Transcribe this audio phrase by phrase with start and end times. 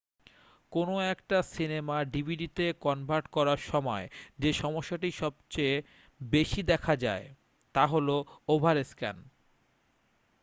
[0.71, 4.05] কোনও একটা সিনেমা ডিভিডিতে কনভার্ট করার সময়
[4.39, 5.67] যে সমস্যাটি সবথেকে
[6.21, 7.25] বেশি দেখা যায়
[7.75, 8.07] তা হল
[8.47, 9.17] ওভারস্ক্যান